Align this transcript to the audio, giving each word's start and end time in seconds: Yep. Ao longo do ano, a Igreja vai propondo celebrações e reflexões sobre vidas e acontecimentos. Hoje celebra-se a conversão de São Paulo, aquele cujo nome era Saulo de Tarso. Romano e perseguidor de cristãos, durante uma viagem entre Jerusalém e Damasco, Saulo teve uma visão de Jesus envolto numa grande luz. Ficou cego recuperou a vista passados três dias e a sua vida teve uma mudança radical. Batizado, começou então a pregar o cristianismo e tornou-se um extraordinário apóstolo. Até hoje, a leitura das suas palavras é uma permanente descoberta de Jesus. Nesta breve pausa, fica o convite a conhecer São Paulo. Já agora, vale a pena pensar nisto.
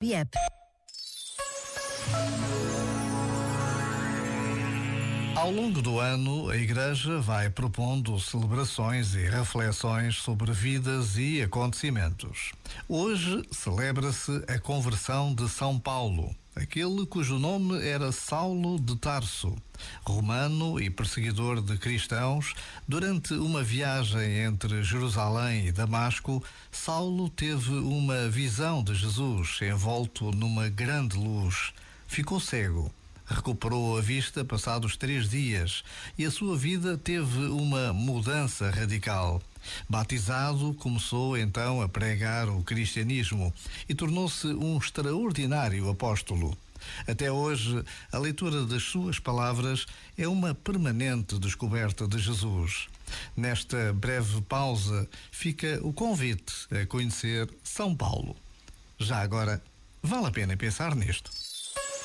Yep. 0.00 0.57
Ao 5.38 5.52
longo 5.52 5.80
do 5.80 6.00
ano, 6.00 6.50
a 6.50 6.56
Igreja 6.56 7.20
vai 7.20 7.48
propondo 7.48 8.18
celebrações 8.18 9.14
e 9.14 9.20
reflexões 9.20 10.16
sobre 10.16 10.50
vidas 10.50 11.16
e 11.16 11.40
acontecimentos. 11.40 12.50
Hoje 12.88 13.44
celebra-se 13.52 14.42
a 14.48 14.58
conversão 14.58 15.32
de 15.32 15.48
São 15.48 15.78
Paulo, 15.78 16.34
aquele 16.56 17.06
cujo 17.06 17.38
nome 17.38 17.80
era 17.86 18.10
Saulo 18.10 18.80
de 18.80 18.96
Tarso. 18.96 19.54
Romano 20.04 20.80
e 20.80 20.90
perseguidor 20.90 21.62
de 21.62 21.78
cristãos, 21.78 22.54
durante 22.88 23.32
uma 23.34 23.62
viagem 23.62 24.40
entre 24.40 24.82
Jerusalém 24.82 25.68
e 25.68 25.72
Damasco, 25.72 26.42
Saulo 26.68 27.30
teve 27.30 27.74
uma 27.74 28.28
visão 28.28 28.82
de 28.82 28.92
Jesus 28.92 29.60
envolto 29.62 30.32
numa 30.32 30.68
grande 30.68 31.16
luz. 31.16 31.72
Ficou 32.08 32.40
cego 32.40 32.92
recuperou 33.28 33.98
a 33.98 34.00
vista 34.00 34.44
passados 34.44 34.96
três 34.96 35.28
dias 35.28 35.84
e 36.16 36.24
a 36.24 36.30
sua 36.30 36.56
vida 36.56 36.96
teve 36.96 37.46
uma 37.46 37.92
mudança 37.92 38.70
radical. 38.70 39.42
Batizado, 39.88 40.74
começou 40.74 41.36
então 41.36 41.82
a 41.82 41.88
pregar 41.88 42.48
o 42.48 42.62
cristianismo 42.62 43.52
e 43.88 43.94
tornou-se 43.94 44.46
um 44.46 44.78
extraordinário 44.78 45.88
apóstolo. 45.90 46.56
Até 47.06 47.30
hoje, 47.30 47.84
a 48.10 48.18
leitura 48.18 48.64
das 48.64 48.82
suas 48.82 49.18
palavras 49.18 49.86
é 50.16 50.26
uma 50.26 50.54
permanente 50.54 51.38
descoberta 51.38 52.06
de 52.06 52.18
Jesus. 52.18 52.88
Nesta 53.36 53.92
breve 53.92 54.40
pausa, 54.42 55.08
fica 55.30 55.80
o 55.82 55.92
convite 55.92 56.54
a 56.70 56.86
conhecer 56.86 57.48
São 57.62 57.94
Paulo. 57.94 58.36
Já 58.98 59.20
agora, 59.20 59.62
vale 60.02 60.26
a 60.26 60.30
pena 60.30 60.56
pensar 60.56 60.94
nisto. 60.94 61.30